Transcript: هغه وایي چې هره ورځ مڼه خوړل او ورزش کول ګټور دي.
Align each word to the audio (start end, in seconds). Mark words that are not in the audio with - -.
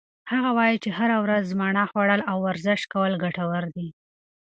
هغه 0.31 0.49
وایي 0.57 0.77
چې 0.83 0.89
هره 0.97 1.17
ورځ 1.23 1.45
مڼه 1.59 1.83
خوړل 1.91 2.21
او 2.29 2.37
ورزش 2.47 2.81
کول 2.93 3.13
ګټور 3.23 3.63
دي. 3.75 3.87